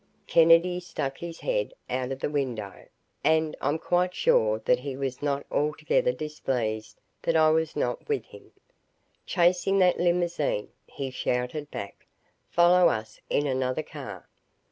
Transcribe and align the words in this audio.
Kennedy 0.25 0.79
stuck 0.79 1.19
his 1.19 1.41
head 1.41 1.75
out 1.87 2.11
of 2.11 2.21
the 2.21 2.29
window 2.31 2.87
and 3.23 3.55
I 3.61 3.69
am 3.69 3.77
quite 3.77 4.15
sure 4.15 4.57
that 4.65 4.79
he 4.79 4.97
was 4.97 5.21
not 5.21 5.45
altogether 5.51 6.11
displeased 6.11 6.99
that 7.21 7.35
I 7.35 7.51
was 7.51 7.75
not 7.75 8.09
with 8.09 8.25
him. 8.25 8.51
"Chasing 9.27 9.77
that 9.77 9.99
limousine," 9.99 10.69
he 10.87 11.11
shouted 11.11 11.69
back. 11.69 12.07
"Follow 12.49 12.89
us 12.89 13.21
in 13.29 13.45
another 13.45 13.83
car." 13.83 14.27